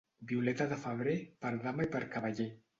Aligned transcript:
Violeta 0.29 0.67
de 0.71 0.79
febrer, 0.85 1.15
per 1.45 1.53
dama 1.69 1.89
i 1.89 1.95
per 1.95 2.05
cavaller. 2.17 2.53